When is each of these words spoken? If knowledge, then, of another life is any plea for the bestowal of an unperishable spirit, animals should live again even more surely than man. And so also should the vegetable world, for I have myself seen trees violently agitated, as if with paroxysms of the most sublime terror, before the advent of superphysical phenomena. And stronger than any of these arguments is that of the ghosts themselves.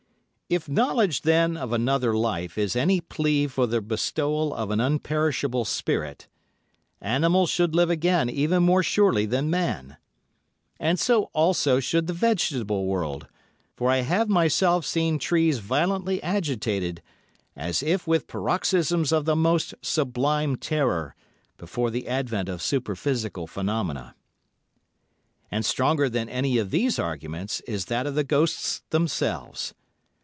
If 0.53 0.67
knowledge, 0.67 1.21
then, 1.21 1.55
of 1.55 1.71
another 1.71 2.13
life 2.13 2.57
is 2.57 2.75
any 2.75 2.99
plea 2.99 3.47
for 3.47 3.67
the 3.67 3.79
bestowal 3.79 4.53
of 4.53 4.69
an 4.69 4.81
unperishable 4.81 5.63
spirit, 5.63 6.27
animals 6.99 7.49
should 7.49 7.73
live 7.73 7.89
again 7.89 8.29
even 8.29 8.61
more 8.61 8.83
surely 8.83 9.25
than 9.25 9.49
man. 9.49 9.95
And 10.77 10.99
so 10.99 11.29
also 11.31 11.79
should 11.79 12.07
the 12.07 12.11
vegetable 12.11 12.85
world, 12.85 13.29
for 13.77 13.89
I 13.89 14.01
have 14.01 14.27
myself 14.27 14.85
seen 14.85 15.19
trees 15.19 15.59
violently 15.59 16.21
agitated, 16.21 17.01
as 17.55 17.81
if 17.81 18.05
with 18.05 18.27
paroxysms 18.27 19.13
of 19.13 19.23
the 19.23 19.37
most 19.37 19.73
sublime 19.81 20.57
terror, 20.57 21.15
before 21.57 21.89
the 21.91 22.09
advent 22.09 22.49
of 22.49 22.61
superphysical 22.61 23.47
phenomena. 23.47 24.17
And 25.49 25.63
stronger 25.63 26.09
than 26.09 26.27
any 26.27 26.57
of 26.57 26.71
these 26.71 26.99
arguments 26.99 27.61
is 27.61 27.85
that 27.85 28.05
of 28.05 28.15
the 28.15 28.25
ghosts 28.25 28.81
themselves. 28.89 29.73